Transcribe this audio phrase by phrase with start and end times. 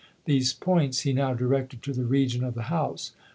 [0.25, 3.11] These points he now directed to the region of the house.